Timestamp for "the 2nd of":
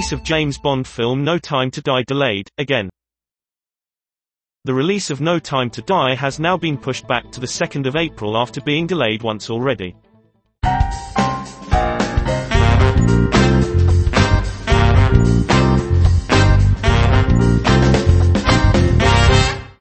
7.38-7.96